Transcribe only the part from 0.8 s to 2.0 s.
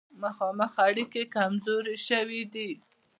اړیکې کمزورې